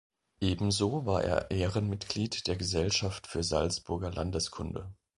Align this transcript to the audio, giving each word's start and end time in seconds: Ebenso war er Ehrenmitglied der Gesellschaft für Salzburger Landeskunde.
Ebenso 0.39 1.05
war 1.05 1.23
er 1.23 1.51
Ehrenmitglied 1.51 2.47
der 2.47 2.55
Gesellschaft 2.55 3.27
für 3.27 3.43
Salzburger 3.43 4.11
Landeskunde. 4.11 4.95